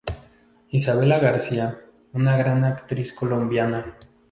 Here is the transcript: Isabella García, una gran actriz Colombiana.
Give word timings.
Isabella 0.69 1.19
García, 1.19 1.79
una 2.13 2.35
gran 2.35 2.63
actriz 2.63 3.13
Colombiana. 3.13 3.97